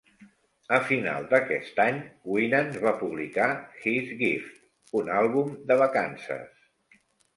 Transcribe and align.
A 0.75 0.77
finals 0.85 1.27
d'aquest 1.33 1.81
any, 1.83 1.99
Winans 2.37 2.79
va 2.87 2.95
publicar 3.03 3.45
"His 3.85 4.09
Gift", 4.25 4.57
un 5.03 5.13
àlbum 5.21 5.53
de 5.73 5.79
vacances. 5.87 6.69